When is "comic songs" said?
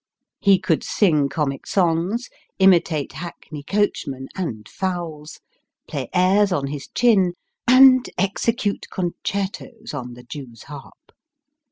1.29-2.27